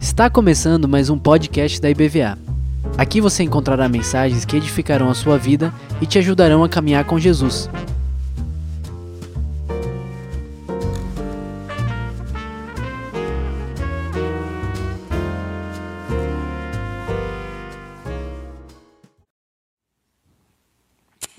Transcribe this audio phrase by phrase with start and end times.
[0.00, 2.36] Está começando mais um podcast da IBVA.
[2.98, 7.16] Aqui você encontrará mensagens que edificarão a sua vida e te ajudarão a caminhar com
[7.16, 7.70] Jesus.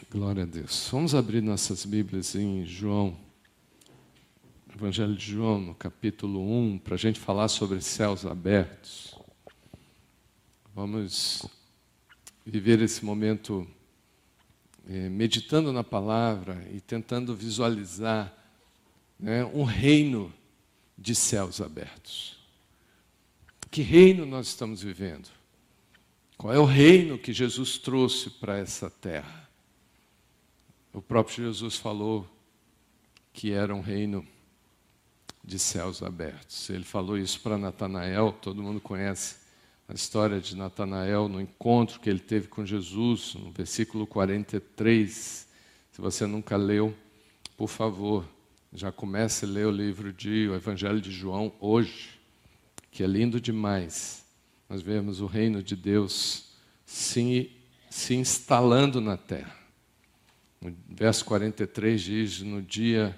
[0.09, 0.87] Glória a Deus.
[0.89, 3.24] Vamos abrir nossas Bíblias em João,
[4.77, 9.15] Evangelho de João, no capítulo 1, para a gente falar sobre céus abertos.
[10.75, 11.45] Vamos
[12.45, 13.65] viver esse momento
[14.85, 18.35] eh, meditando na palavra e tentando visualizar
[19.17, 20.33] né, um reino
[20.97, 22.37] de céus abertos.
[23.71, 25.29] Que reino nós estamos vivendo?
[26.37, 29.49] Qual é o reino que Jesus trouxe para essa terra?
[30.91, 32.27] O próprio Jesus falou
[33.31, 34.34] que era um reino
[35.45, 36.69] de céus abertos.
[36.69, 39.35] Ele falou isso para Natanael, todo mundo conhece
[39.87, 45.47] a história de Natanael no encontro que ele teve com Jesus, no versículo 43.
[45.91, 46.95] Se você nunca leu,
[47.55, 48.25] por favor,
[48.73, 52.19] já comece a ler o livro de o Evangelho de João hoje,
[52.89, 54.25] que é lindo demais.
[54.67, 57.51] Nós vemos o reino de Deus se,
[57.89, 59.55] se instalando na terra.
[60.59, 63.17] No verso 43 diz: No dia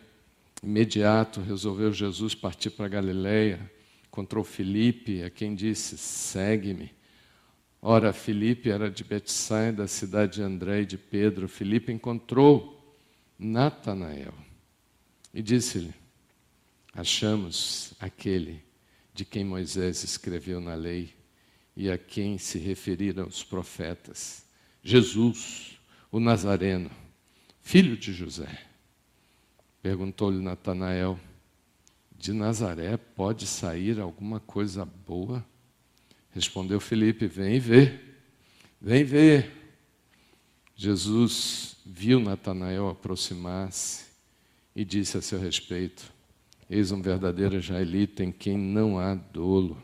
[0.64, 3.72] imediato resolveu Jesus partir para Galiléia,
[4.08, 6.92] encontrou Filipe, a quem disse: Segue-me.
[7.82, 11.48] Ora, Filipe era de Betsaida, da cidade de André e de Pedro.
[11.48, 12.98] Filipe encontrou
[13.38, 14.34] Natanael
[15.34, 15.94] e disse-lhe:
[16.94, 18.64] Achamos aquele
[19.14, 21.14] de quem Moisés escreveu na lei
[21.76, 24.46] e a quem se referiram os profetas,
[24.82, 25.80] Jesus,
[26.12, 26.90] o Nazareno
[27.68, 28.67] filho de José.
[29.88, 31.18] Perguntou-lhe Natanael:
[32.12, 35.46] De Nazaré pode sair alguma coisa boa?
[36.32, 38.20] Respondeu Felipe: Vem ver,
[38.82, 39.50] vem ver.
[40.76, 44.08] Jesus viu Natanael aproximar-se
[44.76, 46.12] e disse a seu respeito:
[46.70, 49.82] Eis um verdadeiro israelita em quem não há dolo.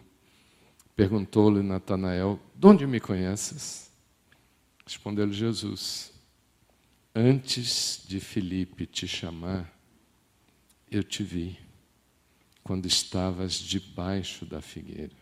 [0.97, 3.89] Perguntou-lhe Natanael: De onde me conheces?
[4.85, 6.11] Respondeu-lhe Jesus:
[7.15, 9.71] Antes de Filipe te chamar,
[10.97, 11.57] eu te vi
[12.63, 15.15] quando estavas debaixo da figueira.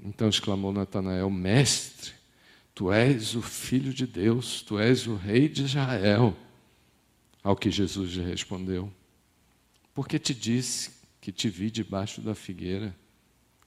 [0.00, 2.12] Então exclamou Natanael: Mestre,
[2.74, 6.36] tu és o filho de Deus, tu és o rei de Israel.
[7.42, 8.92] Ao que Jesus lhe respondeu:
[9.94, 12.96] Porque te disse que te vi debaixo da figueira,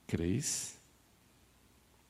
[0.06, 0.78] crês?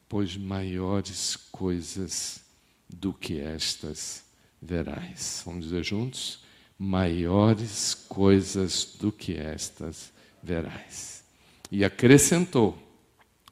[0.09, 2.45] Pois maiores coisas
[2.89, 4.25] do que estas
[4.61, 5.43] verás.
[5.45, 6.42] Vamos dizer juntos?
[6.85, 10.13] Maiores coisas do que estas
[10.43, 11.23] verás.
[11.71, 12.77] E acrescentou: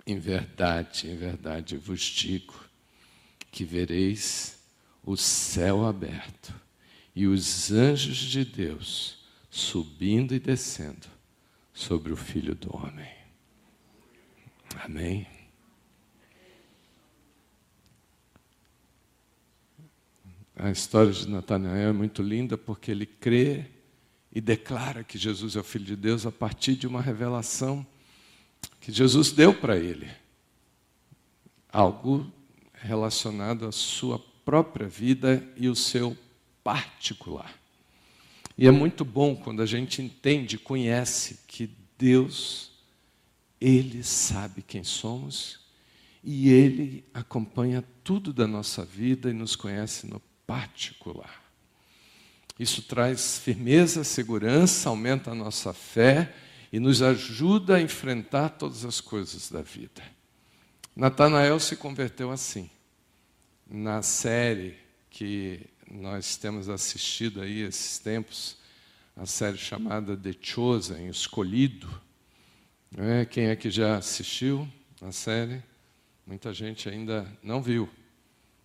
[0.04, 2.54] Em verdade, em verdade vos digo
[3.52, 4.58] que vereis
[5.04, 6.52] o céu aberto
[7.14, 11.06] e os anjos de Deus subindo e descendo
[11.72, 13.14] sobre o Filho do Homem.
[14.82, 15.39] Amém.
[20.62, 23.64] A história de Natanael é muito linda porque ele crê
[24.30, 27.84] e declara que Jesus é o Filho de Deus a partir de uma revelação
[28.78, 30.06] que Jesus deu para ele.
[31.72, 32.30] Algo
[32.74, 36.14] relacionado à sua própria vida e o seu
[36.62, 37.54] particular.
[38.58, 42.70] E é muito bom quando a gente entende, conhece que Deus,
[43.58, 45.58] Ele sabe quem somos
[46.22, 50.20] e Ele acompanha tudo da nossa vida e nos conhece no
[50.50, 51.40] particular.
[52.58, 56.34] Isso traz firmeza, segurança, aumenta a nossa fé
[56.72, 60.02] e nos ajuda a enfrentar todas as coisas da vida.
[60.96, 62.68] Natanael se converteu assim.
[63.64, 64.76] Na série
[65.08, 68.56] que nós temos assistido aí esses tempos,
[69.16, 71.88] a série chamada The Chosen, Escolhido.
[72.96, 73.24] É?
[73.24, 74.68] Quem é que já assistiu
[75.00, 75.62] a série?
[76.26, 77.88] Muita gente ainda não viu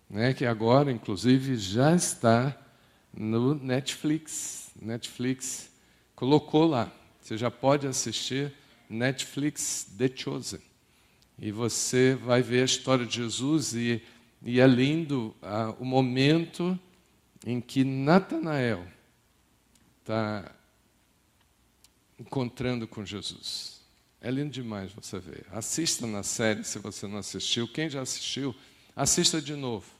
[0.08, 2.56] né, que agora, inclusive, já está
[3.12, 4.70] no Netflix.
[4.80, 5.70] Netflix
[6.14, 6.92] colocou lá.
[7.20, 8.52] Você já pode assistir
[8.88, 10.60] Netflix The Chosen.
[11.38, 14.02] E você vai ver a história de Jesus e,
[14.42, 16.78] e é lindo ah, o momento
[17.44, 18.86] em que Natanael
[20.00, 20.50] está
[22.18, 23.80] encontrando com Jesus.
[24.20, 25.46] É lindo demais você ver.
[25.50, 27.68] Assista na série se você não assistiu.
[27.68, 28.54] Quem já assistiu,
[28.94, 29.95] assista de novo.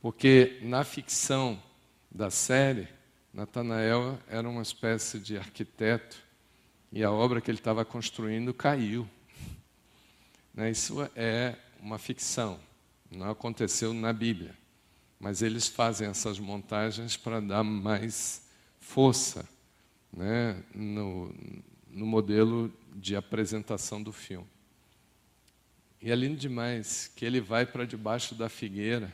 [0.00, 1.60] Porque na ficção
[2.10, 2.88] da série,
[3.32, 6.16] Natanael era uma espécie de arquiteto
[6.92, 9.08] e a obra que ele estava construindo caiu.
[10.54, 12.58] Né, isso é uma ficção,
[13.10, 14.56] não aconteceu na Bíblia.
[15.20, 18.46] Mas eles fazem essas montagens para dar mais
[18.78, 19.48] força
[20.12, 21.34] né, no,
[21.90, 24.46] no modelo de apresentação do filme.
[26.00, 29.12] E é lindo demais que ele vai para debaixo da figueira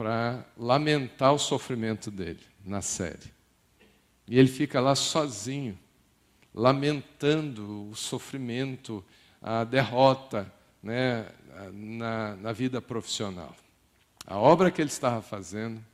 [0.00, 3.30] para lamentar o sofrimento dele na série.
[4.26, 5.78] E ele fica lá sozinho,
[6.54, 9.04] lamentando o sofrimento,
[9.42, 10.50] a derrota
[10.82, 11.30] né,
[11.70, 13.54] na, na vida profissional.
[14.26, 15.84] A obra que ele estava fazendo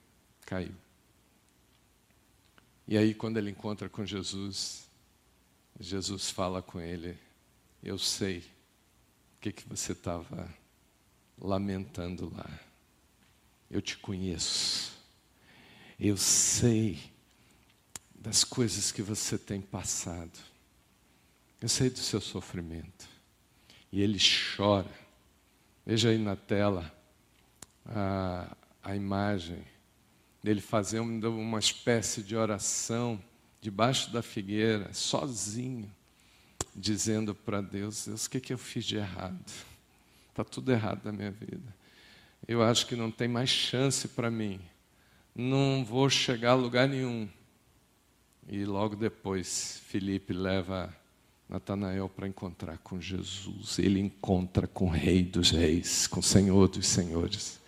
[0.43, 0.77] caiu.
[2.87, 4.89] E aí, quando ele encontra com Jesus,
[5.81, 7.19] Jesus fala com ele:
[7.83, 10.49] Eu sei o que, que você estava
[11.37, 12.66] lamentando lá.
[13.71, 14.93] Eu te conheço.
[15.99, 16.99] Eu sei
[18.15, 20.39] das coisas que você tem passado.
[21.61, 23.09] Eu sei do seu sofrimento.
[23.91, 24.19] E ele
[24.57, 24.91] chora.
[25.85, 26.93] Veja aí na tela
[27.85, 29.65] a, a imagem
[30.43, 33.23] dele fazendo uma espécie de oração
[33.61, 35.91] debaixo da figueira, sozinho,
[36.75, 39.53] dizendo para Deus: Deus, o que, que eu fiz de errado?
[40.31, 41.75] Está tudo errado na minha vida.
[42.49, 44.61] Eu acho que não tem mais chance para mim.
[45.35, 47.29] Não vou chegar a lugar nenhum.
[48.49, 50.95] E logo depois, Felipe leva
[51.49, 53.81] Natanael para encontrar com Jesus.
[53.81, 57.59] Ele encontra com o Rei dos Reis, com o Senhor dos Senhores.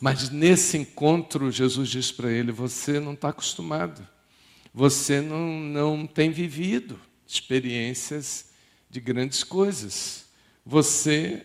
[0.00, 4.06] Mas nesse encontro, Jesus diz para ele: Você não está acostumado,
[4.72, 8.50] você não, não tem vivido experiências
[8.88, 10.24] de grandes coisas.
[10.64, 11.44] Você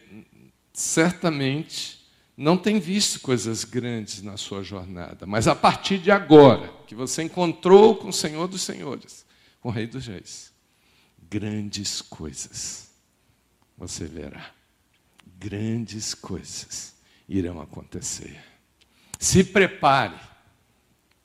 [0.73, 2.04] certamente
[2.37, 7.23] não tem visto coisas grandes na sua jornada, mas a partir de agora, que você
[7.23, 9.25] encontrou com o Senhor dos Senhores,
[9.61, 10.51] com o Rei dos Reis,
[11.29, 12.85] grandes coisas
[13.77, 14.51] você verá.
[15.37, 16.95] Grandes coisas
[17.27, 18.41] irão acontecer.
[19.19, 20.19] Se prepare,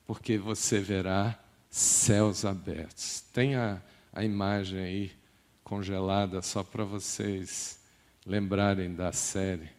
[0.06, 3.20] porque você verá céus abertos.
[3.32, 3.80] Tem a,
[4.12, 5.12] a imagem aí
[5.62, 7.78] congelada só para vocês
[8.26, 9.70] lembrarem da série,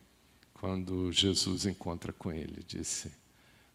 [0.62, 3.12] quando Jesus encontra com ele, disse: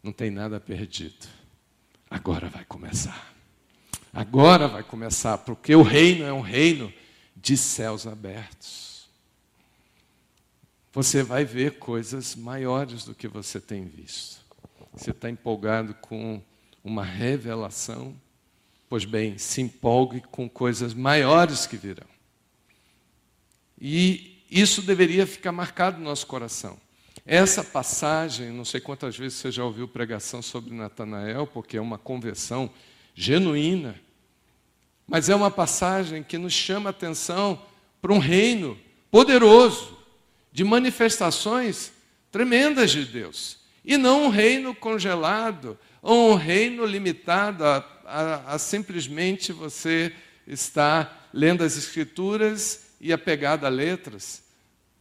[0.03, 1.27] Não tem nada perdido,
[2.09, 3.35] agora vai começar.
[4.11, 6.91] Agora vai começar, porque o reino é um reino
[7.37, 8.87] de céus abertos
[10.97, 14.41] você vai ver coisas maiores do que você tem visto.
[14.95, 16.41] Você está empolgado com
[16.83, 18.17] uma revelação?
[18.89, 22.07] Pois bem, se empolgue com coisas maiores que virão.
[23.79, 26.79] E isso deveria ficar marcado no nosso coração.
[27.25, 31.99] Essa passagem, não sei quantas vezes você já ouviu pregação sobre Natanael, porque é uma
[31.99, 32.71] conversão
[33.15, 34.01] genuína,
[35.09, 37.61] mas é uma passagem que nos chama a atenção
[38.01, 38.79] para um reino
[39.11, 39.97] poderoso,
[40.53, 41.93] de manifestações
[42.31, 43.59] tremendas de Deus.
[43.85, 50.13] E não um reino congelado, ou um reino limitado a, a, a simplesmente você
[50.47, 54.45] estar lendo as Escrituras e apegado a letras.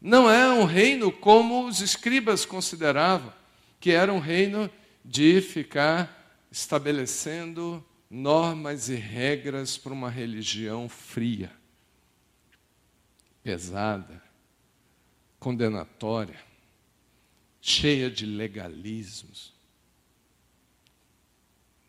[0.01, 3.33] Não é um reino como os escribas consideravam,
[3.79, 4.69] que era um reino
[5.03, 11.51] de ficar estabelecendo normas e regras para uma religião fria,
[13.43, 14.23] pesada,
[15.39, 16.39] condenatória,
[17.61, 19.53] cheia de legalismos.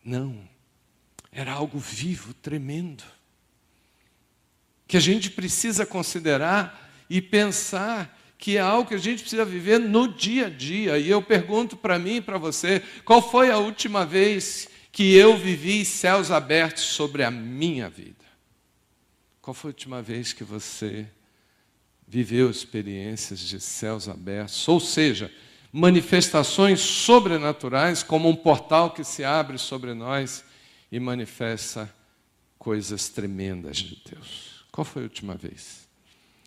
[0.03, 0.47] Não,
[1.31, 3.03] era algo vivo, tremendo,
[4.87, 9.79] que a gente precisa considerar e pensar que é algo que a gente precisa viver
[9.79, 10.97] no dia a dia.
[10.97, 15.37] E eu pergunto para mim e para você: qual foi a última vez que eu
[15.37, 18.15] vivi céus abertos sobre a minha vida?
[19.41, 21.07] Qual foi a última vez que você
[22.07, 25.31] viveu experiências de céus abertos, ou seja,
[25.71, 30.43] manifestações sobrenaturais, como um portal que se abre sobre nós
[30.89, 31.93] e manifesta
[32.57, 34.56] coisas tremendas de Deus.
[34.71, 35.87] Qual foi a última vez?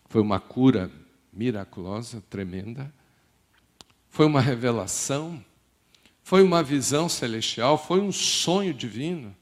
[0.09, 0.91] Foi uma cura
[1.33, 2.93] miraculosa, tremenda?
[4.09, 5.45] Foi uma revelação?
[6.23, 7.79] Foi uma visão celestial?
[7.79, 9.35] Foi um sonho divino?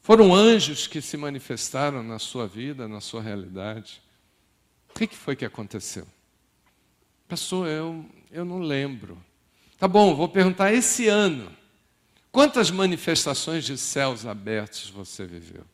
[0.00, 4.02] Foram anjos que se manifestaram na sua vida, na sua realidade?
[4.90, 6.06] O que foi que aconteceu?
[7.28, 9.16] Pastor, eu, eu não lembro.
[9.78, 11.50] Tá bom, vou perguntar esse ano.
[12.30, 15.64] Quantas manifestações de céus abertos você viveu?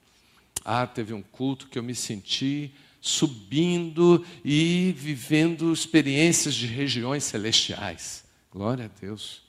[0.71, 8.23] Ah, teve um culto que eu me senti subindo e vivendo experiências de regiões celestiais.
[8.53, 9.45] Glória a Deus.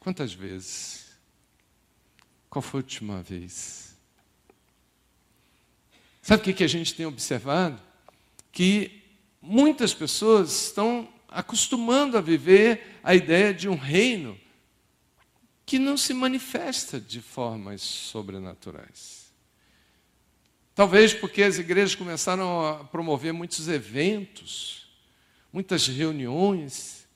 [0.00, 1.18] Quantas vezes?
[2.48, 3.94] Qual foi a última vez?
[6.22, 7.78] Sabe o que, a gente tem observado?
[8.50, 9.02] Que
[9.42, 14.40] muitas pessoas estão acostumando a viver a ideia de um reino
[15.66, 19.23] que não se manifesta de formas sobrenaturais.
[20.74, 24.88] Talvez porque as igrejas começaram a promover muitos eventos,
[25.52, 27.06] muitas reuniões,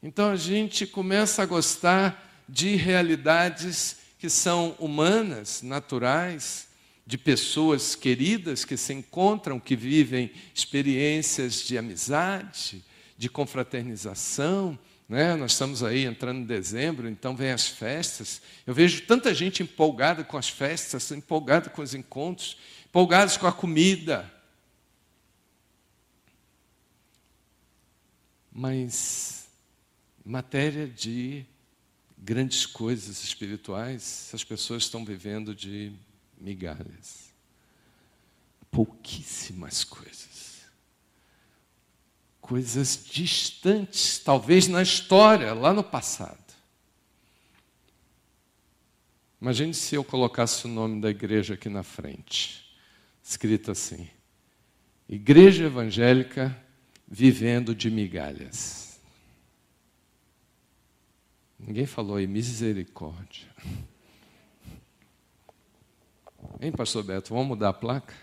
[0.00, 6.68] então a gente começa a gostar de realidades que são humanas, naturais,
[7.04, 12.84] de pessoas queridas que se encontram, que vivem experiências de amizade,
[13.16, 14.78] de confraternização.
[15.08, 15.34] Né?
[15.34, 18.42] Nós estamos aí entrando em dezembro, então vem as festas.
[18.66, 23.52] Eu vejo tanta gente empolgada com as festas, empolgada com os encontros, empolgados com a
[23.52, 24.32] comida.
[28.50, 29.48] Mas
[30.24, 31.46] matéria de
[32.16, 35.92] grandes coisas espirituais, as pessoas estão vivendo de
[36.36, 37.32] migalhas.
[38.70, 40.62] Pouquíssimas coisas.
[42.40, 46.48] Coisas distantes, talvez na história, lá no passado.
[49.40, 52.67] Imagine se eu colocasse o nome da igreja aqui na frente,
[53.28, 54.08] escrito assim:
[55.06, 56.56] Igreja Evangélica
[57.06, 59.00] vivendo de migalhas.
[61.58, 63.48] Ninguém falou aí misericórdia.
[66.60, 68.14] Hein, pastor Beto, vamos mudar a placa?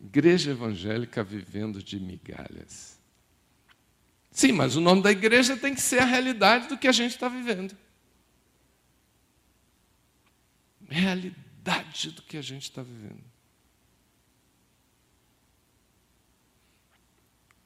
[0.00, 2.98] Igreja evangélica vivendo de migalhas.
[4.30, 7.12] Sim, mas o nome da igreja tem que ser a realidade do que a gente
[7.12, 7.76] está vivendo.
[10.88, 11.47] Realidade
[12.12, 13.22] do que a gente está vivendo.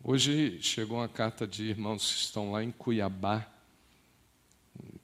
[0.02, 3.46] Hoje chegou uma carta de irmãos que estão lá em Cuiabá,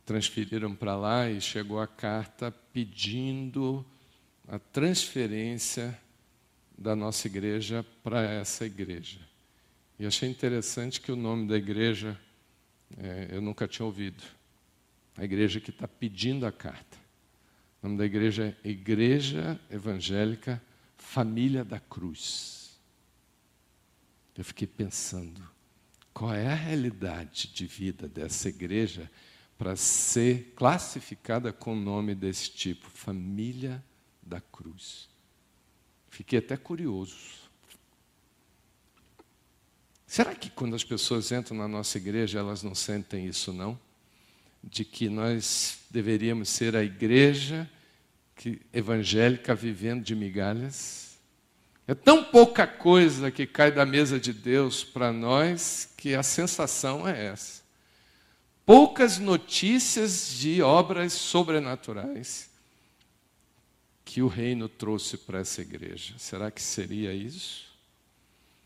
[0.04, 3.86] transferiram para lá e chegou a carta pedindo
[4.48, 5.96] a transferência
[6.76, 9.20] da nossa igreja para essa igreja.
[9.98, 12.18] E achei interessante que o nome da igreja
[12.96, 14.24] é, eu nunca tinha ouvido.
[15.16, 17.07] A igreja que está pedindo a carta.
[17.82, 20.62] O nome da igreja é Igreja Evangélica
[20.96, 22.78] Família da Cruz.
[24.36, 25.42] Eu fiquei pensando,
[26.12, 29.10] qual é a realidade de vida dessa igreja
[29.58, 33.84] para ser classificada com o nome desse tipo, Família
[34.22, 35.08] da Cruz.
[36.08, 37.16] Fiquei até curioso.
[40.06, 43.78] Será que quando as pessoas entram na nossa igreja, elas não sentem isso, não?
[44.62, 47.68] De que nós deveríamos ser a igreja
[48.36, 51.18] que, evangélica vivendo de migalhas?
[51.86, 57.08] É tão pouca coisa que cai da mesa de Deus para nós que a sensação
[57.08, 57.58] é essa
[58.68, 62.50] poucas notícias de obras sobrenaturais
[64.04, 66.12] que o reino trouxe para essa igreja.
[66.18, 67.64] Será que seria isso?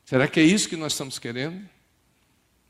[0.05, 1.65] Será que é isso que nós estamos querendo?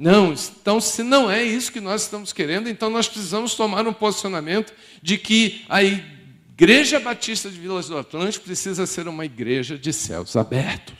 [0.03, 3.93] Não, então, se não é isso que nós estamos querendo, então nós precisamos tomar um
[3.93, 9.93] posicionamento de que a Igreja Batista de Vilas do Atlântico precisa ser uma igreja de
[9.93, 10.97] céus abertos.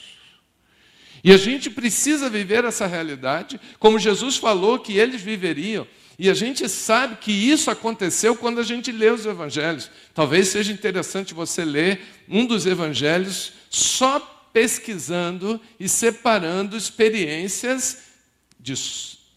[1.25, 5.85] E a gente precisa viver essa realidade, como Jesus falou que eles viveriam.
[6.17, 9.91] E a gente sabe que isso aconteceu quando a gente lê os evangelhos.
[10.15, 14.21] Talvez seja interessante você ler um dos evangelhos só
[14.53, 18.12] pesquisando e separando experiências
[18.63, 18.75] de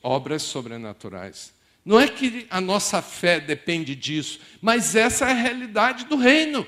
[0.01, 1.53] obras sobrenaturais.
[1.84, 6.65] Não é que a nossa fé depende disso, mas essa é a realidade do reino.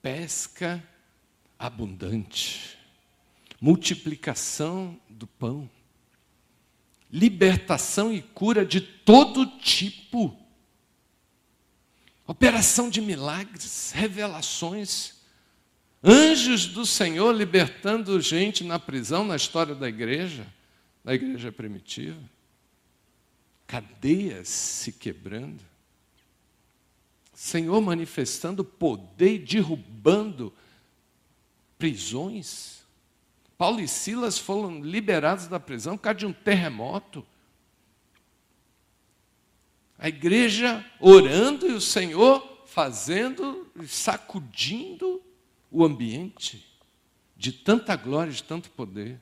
[0.00, 0.82] Pesca
[1.58, 2.78] abundante,
[3.60, 5.68] multiplicação do pão
[7.12, 10.36] libertação e cura de todo tipo.
[12.26, 15.14] Operação de milagres, revelações,
[16.02, 20.46] anjos do Senhor libertando gente na prisão, na história da igreja,
[21.04, 22.20] da igreja primitiva,
[23.66, 25.62] cadeias se quebrando,
[27.32, 30.52] Senhor manifestando poder e derrubando
[31.78, 32.84] prisões.
[33.56, 37.26] Paulo e Silas foram liberados da prisão por causa de um terremoto.
[39.98, 45.22] A igreja orando e o Senhor fazendo, sacudindo
[45.70, 46.66] o ambiente
[47.36, 49.20] de tanta glória, de tanto poder.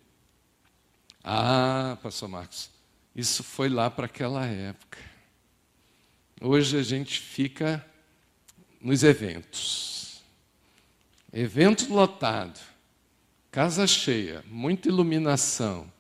[1.23, 2.71] Ah, pastor Marcos,
[3.15, 4.99] isso foi lá para aquela época.
[6.41, 7.85] Hoje a gente fica
[8.81, 10.23] nos eventos.
[11.33, 12.59] Evento lotado.
[13.51, 15.91] Casa cheia, muita iluminação,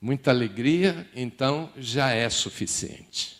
[0.00, 3.36] muita alegria, então já é suficiente.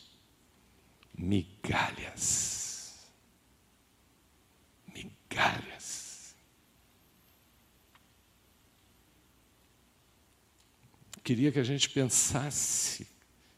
[1.17, 3.07] migalhas.
[4.95, 5.72] Migalhas.
[11.23, 13.07] Queria que a gente pensasse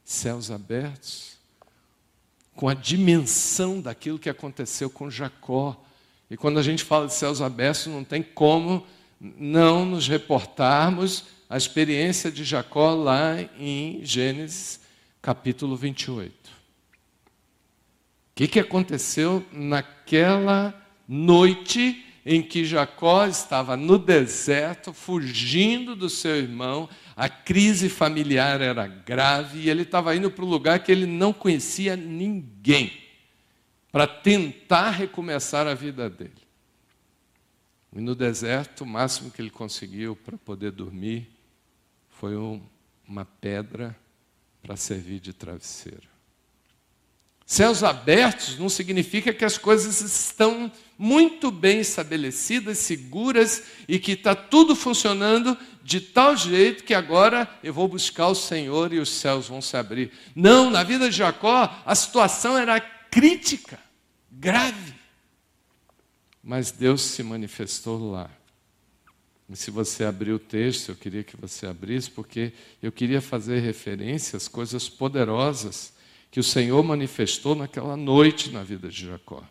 [0.04, 1.38] céus abertos
[2.54, 5.82] com a dimensão daquilo que aconteceu com Jacó.
[6.30, 8.86] E quando a gente fala de céus abertos, não tem como
[9.20, 14.80] não nos reportarmos a experiência de Jacó lá em Gênesis
[15.22, 16.32] capítulo 28.
[16.32, 16.32] O
[18.34, 20.74] que, que aconteceu naquela
[21.08, 28.86] noite em que Jacó estava no deserto, fugindo do seu irmão, a crise familiar era
[28.86, 32.92] grave e ele estava indo para um lugar que ele não conhecia ninguém,
[33.92, 36.32] para tentar recomeçar a vida dele.
[37.94, 41.28] E no deserto, o máximo que ele conseguiu para poder dormir
[42.10, 42.60] foi um,
[43.06, 43.96] uma pedra
[44.60, 46.14] para servir de travesseiro.
[47.46, 54.34] Céus abertos não significa que as coisas estão muito bem estabelecidas, seguras e que está
[54.34, 59.48] tudo funcionando de tal jeito que agora eu vou buscar o Senhor e os céus
[59.48, 60.10] vão se abrir.
[60.34, 63.78] Não, na vida de Jacó a situação era crítica,
[64.30, 64.94] grave.
[66.42, 68.30] Mas Deus se manifestou lá.
[69.48, 73.60] E se você abrir o texto, eu queria que você abrisse, porque eu queria fazer
[73.60, 75.92] referência às coisas poderosas
[76.30, 79.44] que o Senhor manifestou naquela noite na vida de Jacó.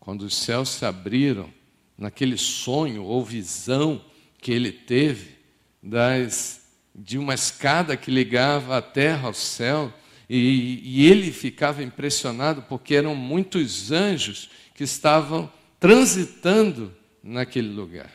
[0.00, 1.52] Quando os céus se abriram,
[1.98, 4.02] naquele sonho ou visão
[4.40, 5.36] que ele teve
[5.82, 6.60] das,
[6.94, 9.92] de uma escada que ligava a terra ao céu,
[10.30, 18.12] e, e ele ficava impressionado porque eram muitos anjos que estavam transitando naquele lugar.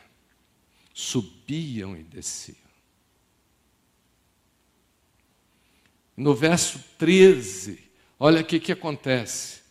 [0.94, 2.64] Subiam e desciam.
[6.16, 7.80] No verso 13,
[8.20, 9.63] olha o que acontece.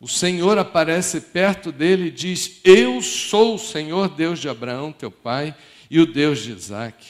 [0.00, 5.10] O Senhor aparece perto dele e diz: Eu sou o Senhor Deus de Abraão, teu
[5.10, 5.54] pai,
[5.90, 7.06] e o Deus de Isaac.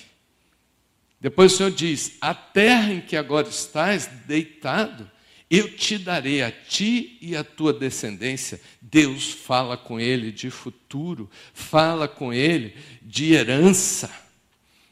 [1.21, 5.09] Depois o Senhor diz: A terra em que agora estás deitado,
[5.49, 8.61] eu te darei a ti e a tua descendência.
[8.81, 14.11] Deus fala com ele de futuro, fala com ele de herança.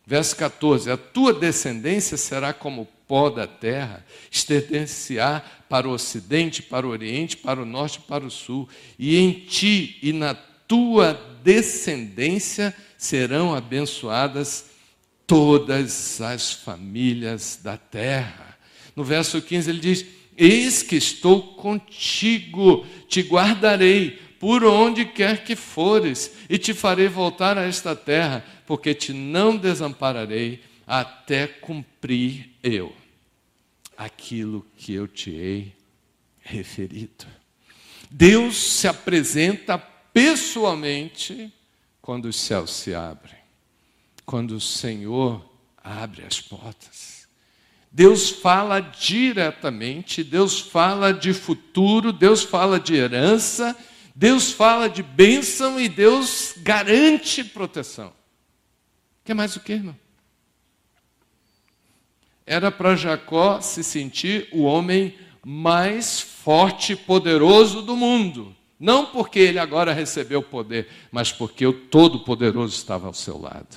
[0.06, 6.86] Verso 14: A tua descendência será como pó da terra, estender-se-á para o ocidente, para
[6.86, 8.68] o oriente, para o norte para o sul,
[8.98, 14.66] e em ti e na tua descendência serão abençoadas
[15.26, 18.58] todas as famílias da terra.
[18.94, 20.04] No verso 15 ele diz:
[20.36, 27.56] Eis que estou contigo, te guardarei por onde quer que fores, e te farei voltar
[27.58, 32.97] a esta terra, porque te não desampararei até cumprir eu
[33.98, 35.76] aquilo que eu te hei
[36.38, 37.26] referido.
[38.08, 41.52] Deus se apresenta pessoalmente
[42.00, 43.36] quando os céus se abrem,
[44.24, 45.44] quando o Senhor
[45.82, 47.26] abre as portas.
[47.90, 53.76] Deus fala diretamente, Deus fala de futuro, Deus fala de herança,
[54.14, 58.12] Deus fala de bênção e Deus garante proteção.
[59.24, 59.96] Quer mais o que, irmão?
[62.48, 68.56] Era para Jacó se sentir o homem mais forte e poderoso do mundo.
[68.80, 73.76] Não porque ele agora recebeu poder, mas porque o Todo-Poderoso estava ao seu lado.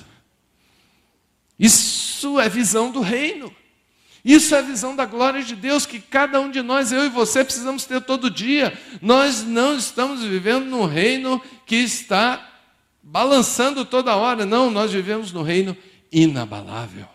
[1.58, 3.54] Isso é visão do reino.
[4.24, 7.10] Isso é a visão da glória de Deus que cada um de nós, eu e
[7.10, 8.72] você, precisamos ter todo dia.
[9.02, 12.48] Nós não estamos vivendo num reino que está
[13.02, 15.76] balançando toda hora, não, nós vivemos no reino
[16.10, 17.11] inabalável.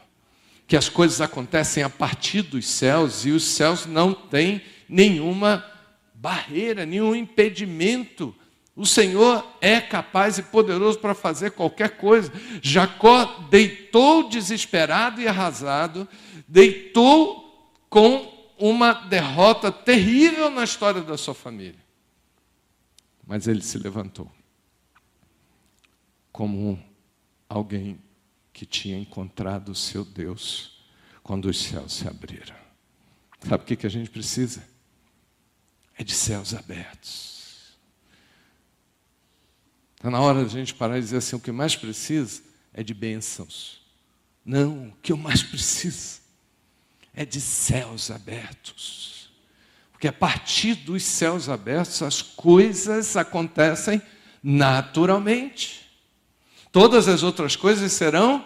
[0.68, 5.66] Que as coisas acontecem a partir dos céus e os céus não têm nenhuma
[6.14, 8.36] barreira, nenhum impedimento.
[8.76, 12.32] O Senhor é capaz e poderoso para fazer qualquer coisa.
[12.62, 16.08] Jacó deitou desesperado e arrasado
[16.48, 21.80] deitou com uma derrota terrível na história da sua família.
[23.26, 24.32] Mas ele se levantou
[26.32, 26.82] como
[27.50, 28.00] alguém
[28.58, 30.84] que tinha encontrado o seu Deus
[31.22, 32.56] quando os céus se abriram.
[33.48, 34.67] Sabe o que a gente precisa?
[35.96, 37.78] É de céus abertos.
[39.96, 42.41] Está na hora da gente parar e dizer assim: o que mais precisa
[42.74, 43.80] é de bênçãos.
[44.43, 46.22] Não, o que eu mais preciso
[47.13, 49.30] é de céus abertos.
[49.91, 54.02] Porque a partir dos céus abertos as coisas acontecem
[54.41, 55.87] naturalmente.
[56.72, 58.46] Todas as outras coisas serão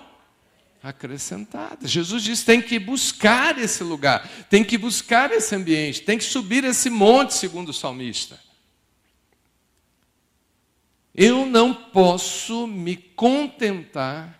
[0.83, 1.89] acrescentadas.
[1.89, 6.63] Jesus disse: tem que buscar esse lugar, tem que buscar esse ambiente, tem que subir
[6.63, 8.39] esse monte, segundo o salmista.
[11.13, 14.39] Eu não posso me contentar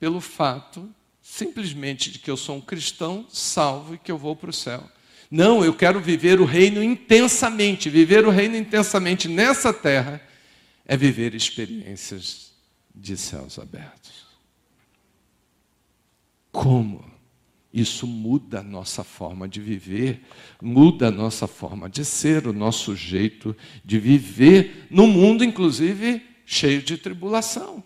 [0.00, 4.50] pelo fato simplesmente de que eu sou um cristão salvo e que eu vou para
[4.50, 4.82] o céu.
[5.30, 7.88] Não, eu quero viver o reino intensamente.
[7.88, 10.20] Viver o reino intensamente nessa terra
[10.84, 12.51] é viver experiências
[12.94, 14.26] de céus abertos.
[16.50, 17.12] Como
[17.72, 20.22] isso muda a nossa forma de viver,
[20.60, 26.82] muda a nossa forma de ser, o nosso jeito de viver, no mundo, inclusive, cheio
[26.82, 27.78] de tribulação.
[27.78, 27.84] O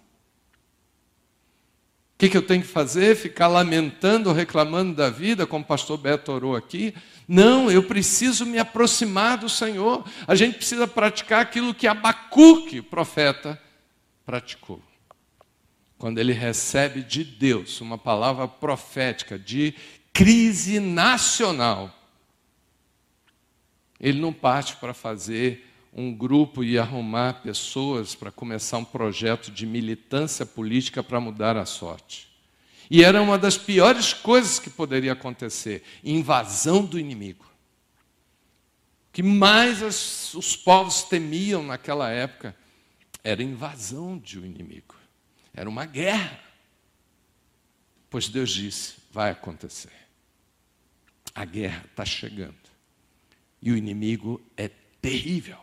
[2.19, 3.15] que, que eu tenho que fazer?
[3.15, 6.95] Ficar lamentando, reclamando da vida, como o pastor Beto orou aqui?
[7.29, 10.05] Não, eu preciso me aproximar do Senhor.
[10.27, 13.61] A gente precisa praticar aquilo que Abacuque, o profeta,
[14.25, 14.83] praticou
[15.99, 19.75] quando ele recebe de Deus uma palavra profética de
[20.13, 21.93] crise nacional,
[24.01, 29.65] ele não parte para fazer um grupo e arrumar pessoas para começar um projeto de
[29.65, 32.29] militância política para mudar a sorte.
[32.91, 37.45] E era uma das piores coisas que poderia acontecer invasão do inimigo.
[39.09, 39.81] O que mais
[40.35, 42.55] os povos temiam naquela época
[43.25, 44.96] era invasão de um inimigo.
[45.57, 46.39] Era uma guerra.
[48.11, 49.91] Pois Deus disse: vai acontecer.
[51.35, 52.55] A guerra está chegando.
[53.61, 54.69] E o inimigo é
[55.01, 55.57] terrível.
[55.57, 55.61] O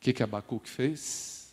[0.00, 1.52] que, que Abacuque fez?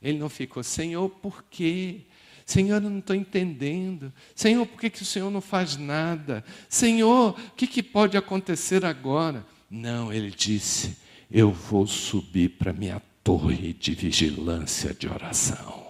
[0.00, 2.02] Ele não ficou, Senhor, por quê?
[2.46, 4.12] Senhor, eu não estou entendendo.
[4.34, 6.44] Senhor, por que, que o Senhor não faz nada?
[6.68, 9.44] Senhor, o que, que pode acontecer agora?
[9.68, 10.96] Não, ele disse:
[11.28, 15.86] Eu vou subir para minha torre de vigilância de oração.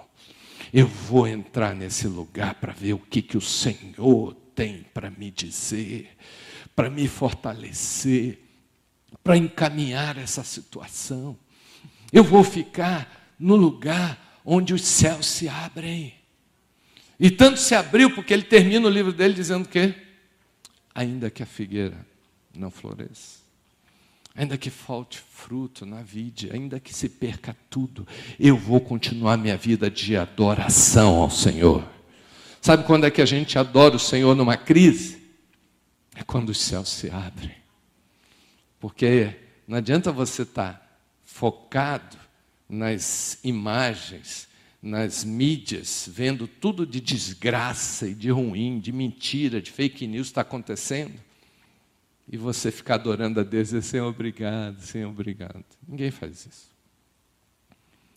[0.74, 5.30] Eu vou entrar nesse lugar para ver o que, que o Senhor tem para me
[5.30, 6.16] dizer,
[6.74, 8.40] para me fortalecer,
[9.22, 11.38] para encaminhar essa situação.
[12.12, 16.14] Eu vou ficar no lugar onde os céus se abrem.
[17.20, 19.94] E tanto se abriu porque ele termina o livro dele dizendo que
[20.92, 22.04] ainda que a figueira
[22.52, 23.38] não floresça,
[24.38, 28.06] ainda que falte fruto na vida, ainda que se perca tudo,
[28.38, 31.84] eu vou continuar minha vida de adoração ao Senhor.
[32.60, 35.20] Sabe quando é que a gente adora o Senhor numa crise?
[36.14, 37.56] É quando os céus se abrem.
[38.78, 39.34] Porque
[39.66, 42.16] não adianta você estar focado
[42.68, 44.46] nas imagens,
[44.80, 50.42] nas mídias, vendo tudo de desgraça e de ruim, de mentira, de fake news está
[50.42, 51.27] acontecendo
[52.30, 55.64] e você ficar adorando a Deus e dizer, Senhor, obrigado, Senhor, obrigado.
[55.86, 56.68] Ninguém faz isso.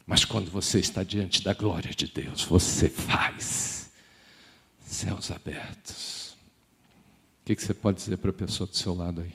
[0.05, 3.89] Mas quando você está diante da glória de Deus, você faz
[4.85, 6.35] céus abertos.
[7.41, 9.33] O que, você pode dizer para a pessoa do seu lado aí?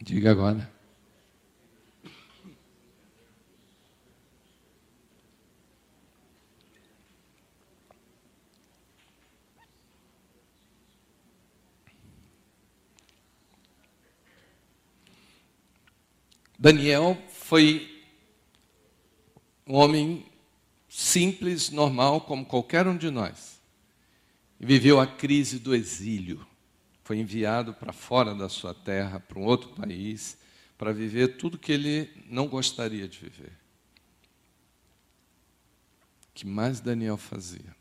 [0.00, 0.70] Diga agora.
[16.62, 18.06] Daniel foi
[19.66, 20.24] um homem
[20.88, 23.60] simples, normal, como qualquer um de nós.
[24.60, 26.46] Viveu a crise do exílio.
[27.02, 30.38] Foi enviado para fora da sua terra, para um outro país,
[30.78, 33.58] para viver tudo que ele não gostaria de viver.
[36.28, 37.74] O que mais Daniel fazia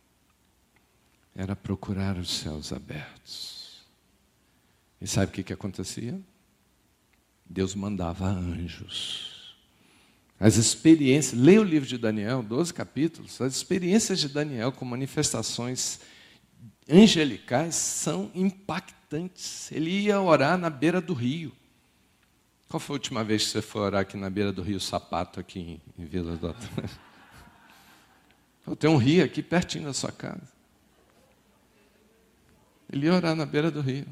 [1.35, 3.85] era procurar os céus abertos.
[4.99, 6.19] E sabe o que, que acontecia?
[7.51, 9.53] Deus mandava anjos.
[10.39, 15.99] As experiências, leia o livro de Daniel, 12 capítulos, as experiências de Daniel com manifestações
[16.89, 19.69] angelicais são impactantes.
[19.71, 21.51] Ele ia orar na beira do rio.
[22.69, 25.39] Qual foi a última vez que você foi orar aqui na beira do rio Sapato,
[25.39, 26.55] aqui em, em Vila do
[28.79, 30.49] Tem um rio aqui pertinho da sua casa.
[32.89, 34.07] Ele ia orar na beira do rio.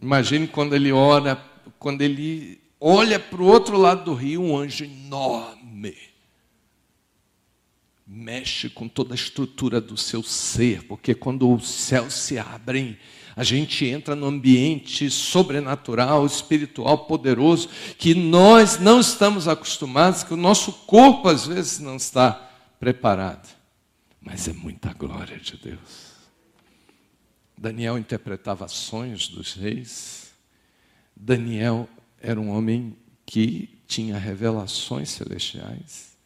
[0.00, 1.36] Imagine quando ele ora,
[1.78, 5.96] quando ele olha para o outro lado do rio, um anjo enorme.
[8.06, 12.98] Mexe com toda a estrutura do seu ser, porque quando os céus se abrem,
[13.36, 20.36] a gente entra no ambiente sobrenatural, espiritual, poderoso, que nós não estamos acostumados, que o
[20.36, 23.48] nosso corpo às vezes não está preparado.
[24.20, 26.09] Mas é muita glória de Deus.
[27.60, 30.32] Daniel interpretava sonhos dos reis.
[31.14, 31.86] Daniel
[32.18, 32.96] era um homem
[33.26, 36.16] que tinha revelações celestiais.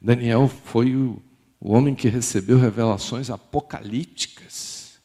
[0.00, 1.20] Daniel foi o,
[1.58, 5.00] o homem que recebeu revelações apocalípticas,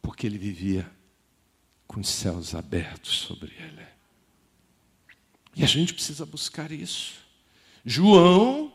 [0.00, 0.88] porque ele vivia
[1.88, 3.84] com os céus abertos sobre ele.
[5.56, 7.14] E a gente precisa buscar isso.
[7.84, 8.72] João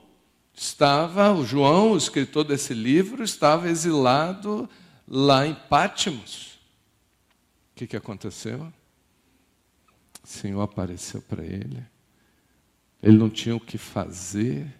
[0.53, 4.69] estava, o João, o escritor desse livro, estava exilado
[5.07, 6.59] lá em Pátimos.
[7.71, 8.71] O que, que aconteceu?
[10.23, 11.85] O Senhor apareceu para ele.
[13.01, 14.73] Ele não tinha o que fazer,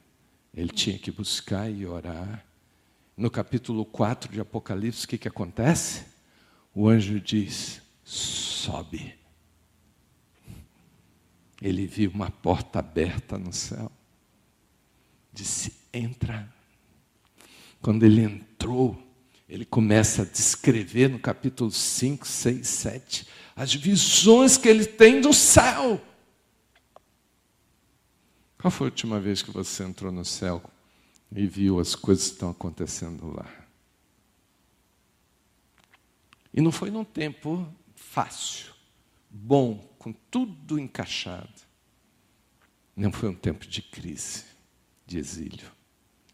[0.53, 2.43] ele tinha que buscar e orar.
[3.15, 6.05] No capítulo 4 de Apocalipse, o que, que acontece?
[6.73, 9.15] O anjo diz: sobe.
[11.61, 13.91] Ele viu uma porta aberta no céu.
[15.31, 16.51] Disse: entra.
[17.81, 19.04] Quando ele entrou,
[19.47, 25.31] ele começa a descrever no capítulo 5, 6, 7 as visões que ele tem do
[25.31, 26.01] céu.
[28.59, 30.61] Qual foi a última vez que você entrou no céu
[31.31, 33.47] e viu as coisas que estão acontecendo lá?
[36.53, 38.73] E não foi num tempo fácil,
[39.29, 41.61] bom, com tudo encaixado.
[42.95, 44.45] Não foi um tempo de crise,
[45.05, 45.69] de exílio,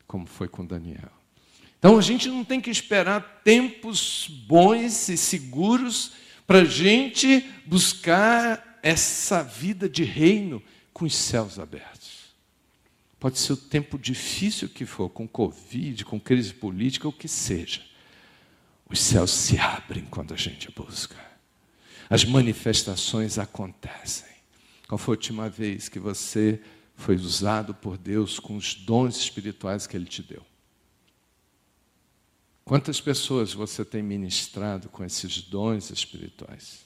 [0.08, 1.21] como foi com Daniel.
[1.82, 6.12] Então a gente não tem que esperar tempos bons e seguros
[6.46, 10.62] para a gente buscar essa vida de reino
[10.94, 12.36] com os céus abertos.
[13.20, 17.82] Pode ser o tempo difícil que for, com Covid, com crise política, o que seja.
[18.88, 21.16] Os céus se abrem quando a gente busca.
[22.08, 24.30] As manifestações acontecem.
[24.88, 26.62] Qual foi a última vez que você
[26.96, 30.46] foi usado por Deus com os dons espirituais que Ele te deu?
[32.72, 36.86] Quantas pessoas você tem ministrado com esses dons espirituais?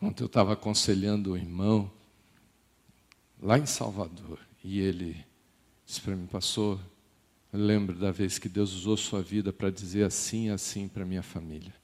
[0.00, 1.90] Ontem eu estava aconselhando o irmão
[3.42, 5.26] lá em Salvador e ele
[5.84, 6.78] disse para mim, pastor,
[7.52, 11.24] eu lembro da vez que Deus usou sua vida para dizer assim assim para minha
[11.24, 11.74] família.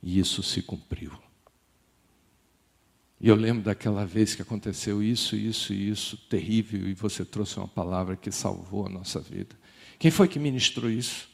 [0.00, 1.10] E isso se cumpriu.
[3.20, 7.56] E eu lembro daquela vez que aconteceu isso, isso e isso terrível e você trouxe
[7.56, 9.58] uma palavra que salvou a nossa vida.
[10.00, 11.28] Quem foi que ministrou isso?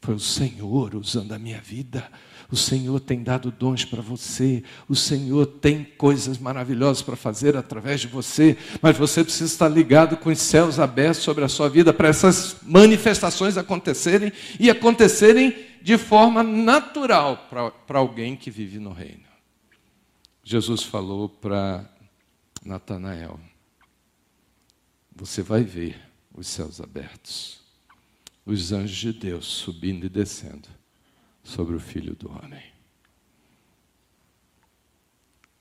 [0.00, 2.10] Foi o Senhor usando a minha vida.
[2.50, 4.64] O Senhor tem dado dons para você.
[4.88, 8.58] O Senhor tem coisas maravilhosas para fazer através de você.
[8.82, 12.56] Mas você precisa estar ligado com os céus abertos sobre a sua vida para essas
[12.64, 17.48] manifestações acontecerem e acontecerem de forma natural
[17.86, 19.30] para alguém que vive no reino.
[20.42, 21.88] Jesus falou para
[22.64, 23.38] Natanael:
[25.14, 26.09] Você vai ver
[26.40, 27.60] os céus abertos,
[28.46, 30.68] os anjos de Deus subindo e descendo
[31.44, 32.62] sobre o Filho do Homem.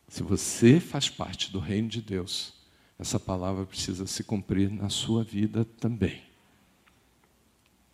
[0.08, 2.54] Se você faz parte do reino de Deus,
[2.98, 6.24] essa palavra precisa se cumprir na sua vida também.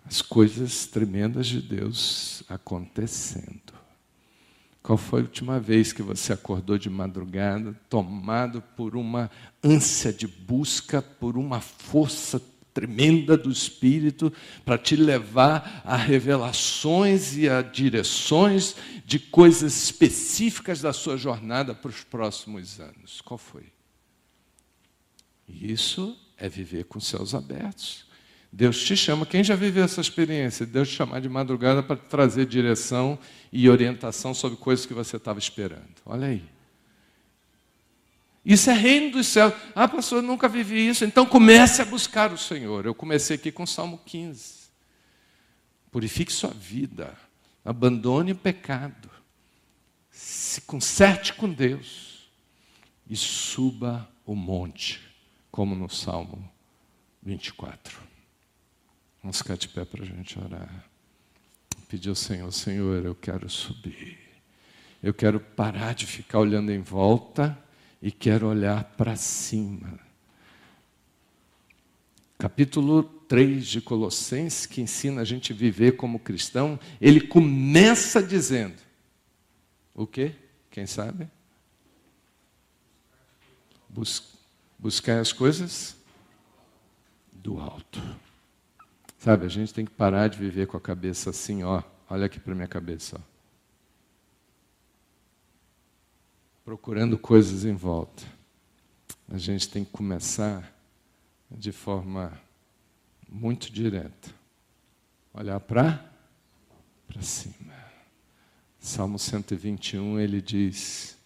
[0.06, 3.74] As coisas tremendas de Deus acontecendo.
[4.84, 9.32] Qual foi a última vez que você acordou de madrugada, tomado por uma
[9.64, 12.40] ânsia de busca, por uma força
[12.76, 14.32] tremenda do Espírito
[14.66, 21.90] para te levar a revelações e a direções de coisas específicas da sua jornada para
[21.90, 23.22] os próximos anos.
[23.22, 23.72] Qual foi?
[25.48, 28.06] Isso é viver com céus abertos.
[28.52, 30.66] Deus te chama, quem já viveu essa experiência?
[30.66, 33.18] Deus te chamar de madrugada para trazer direção
[33.52, 35.96] e orientação sobre coisas que você estava esperando.
[36.06, 36.55] Olha aí.
[38.46, 39.54] Isso é reino dos céus.
[39.74, 41.04] Ah, pastor, eu nunca vivi isso.
[41.04, 42.86] Então comece a buscar o Senhor.
[42.86, 44.66] Eu comecei aqui com o Salmo 15.
[45.92, 47.18] Purifique sua vida.
[47.64, 49.10] Abandone o pecado.
[50.12, 52.30] Se conserte com Deus.
[53.10, 55.02] E suba o monte,
[55.52, 56.48] como no Salmo
[57.24, 58.00] 24.
[59.24, 60.86] Vamos ficar de pé para a gente orar.
[61.88, 64.20] Pedir ao Senhor, Senhor, eu quero subir.
[65.02, 67.65] Eu quero parar de ficar olhando em volta
[68.02, 70.00] e quero olhar para cima.
[72.38, 78.76] Capítulo 3 de Colossenses, que ensina a gente viver como cristão, ele começa dizendo:
[79.94, 80.36] o quê?
[80.70, 81.28] Quem sabe?
[83.88, 84.36] Bus
[84.78, 85.96] buscar as coisas
[87.32, 88.02] do alto.
[89.18, 91.82] Sabe, a gente tem que parar de viver com a cabeça assim, ó.
[92.10, 93.35] Olha aqui para minha cabeça, ó.
[96.66, 98.24] Procurando coisas em volta.
[99.30, 100.76] A gente tem que começar
[101.50, 102.34] de forma
[103.30, 104.34] muito direta.
[105.32, 106.12] Olhar para
[107.08, 107.74] para cima.
[108.80, 111.18] Salmo 121, ele diz: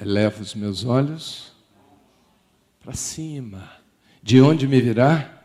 [0.00, 1.52] Eleva os meus olhos
[2.80, 3.68] para cima.
[4.22, 5.42] De onde me virá?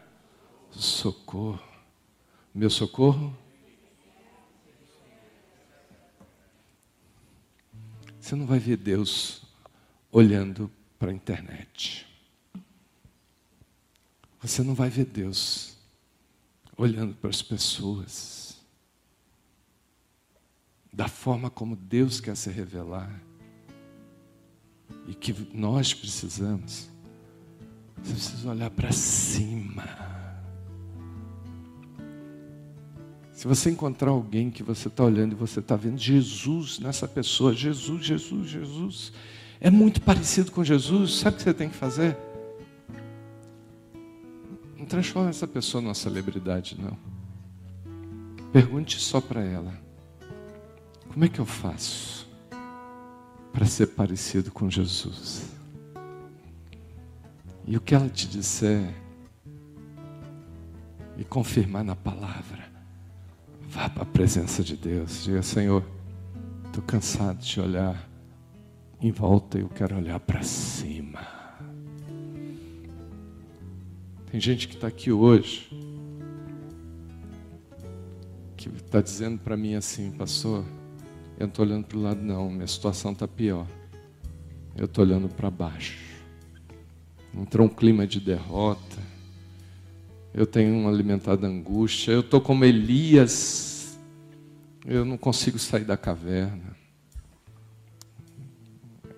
[0.69, 1.59] Socorro.
[2.53, 3.35] Meu socorro?
[8.29, 9.41] Você não vai ver Deus
[10.11, 12.05] olhando para a internet.
[14.39, 15.75] Você não vai ver Deus
[16.77, 18.61] olhando para as pessoas.
[20.93, 23.19] Da forma como Deus quer se revelar.
[25.07, 26.87] E que nós precisamos.
[28.03, 30.18] Você precisa olhar para cima.
[33.39, 37.53] Se você encontrar alguém que você está olhando e você está vendo Jesus nessa pessoa,
[37.53, 39.13] Jesus, Jesus, Jesus,
[39.61, 42.17] é muito parecido com Jesus, sabe o que você tem que fazer?
[44.77, 46.97] Não transforma essa pessoa numa celebridade, não.
[48.51, 49.73] Pergunte só para ela:
[51.07, 52.27] como é que eu faço
[53.53, 55.49] para ser parecido com Jesus?
[57.65, 58.93] E o que ela te disser
[61.17, 62.68] e confirmar na palavra,
[63.79, 65.23] vá para a presença de Deus.
[65.23, 65.85] Diga, Senhor,
[66.65, 68.09] estou cansado de olhar
[69.01, 71.25] em volta eu quero olhar para cima.
[74.29, 75.69] Tem gente que está aqui hoje
[78.57, 80.65] que está dizendo para mim assim, pastor,
[81.37, 83.65] eu não estou olhando para o lado não, minha situação está pior.
[84.75, 85.97] Eu estou olhando para baixo.
[87.33, 88.97] Entrou um clima de derrota.
[90.33, 92.11] Eu tenho uma alimentada angústia.
[92.11, 93.68] Eu estou como Elias.
[94.85, 96.75] Eu não consigo sair da caverna.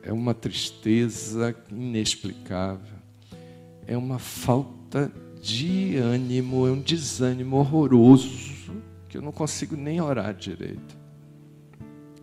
[0.04, 2.97] É uma tristeza inexplicável.
[3.86, 8.52] É uma falta de ânimo, é um desânimo horroroso
[9.10, 10.97] que eu não consigo nem orar direito.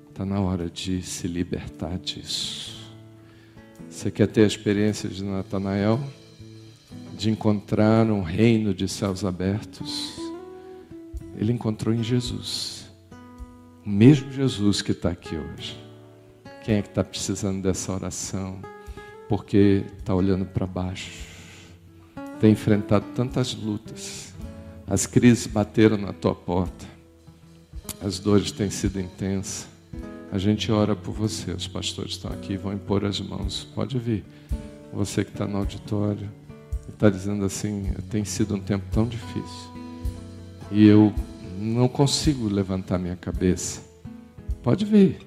[0.09, 2.79] Está na hora de se libertar disso.
[3.89, 6.01] Você quer ter a experiência de Natanael?
[7.17, 10.15] De encontrar um reino de céus abertos?
[11.37, 12.78] Ele encontrou em Jesus.
[13.89, 15.75] O mesmo Jesus que está aqui hoje.
[16.63, 18.61] Quem é que está precisando dessa oração?
[19.31, 21.11] Porque está olhando para baixo.
[22.39, 24.35] Tem enfrentado tantas lutas.
[24.87, 26.85] As crises bateram na tua porta.
[28.03, 29.67] As dores têm sido intensas.
[30.31, 33.67] A gente ora por você, os pastores estão aqui, vão impor as mãos.
[33.75, 34.23] Pode vir.
[34.93, 36.31] Você que está no auditório,
[36.91, 39.79] está dizendo assim: tem sido um tempo tão difícil
[40.71, 41.15] e eu
[41.59, 43.83] não consigo levantar minha cabeça.
[44.63, 45.19] Pode vir.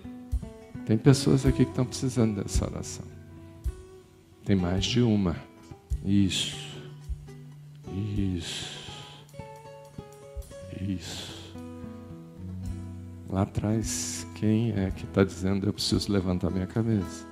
[0.85, 3.05] Tem pessoas aqui que estão precisando dessa oração.
[4.45, 5.35] Tem mais de uma.
[6.03, 6.57] Isso.
[8.17, 8.79] Isso.
[10.81, 11.55] Isso.
[13.29, 17.30] Lá atrás quem é que está dizendo eu preciso levantar minha cabeça?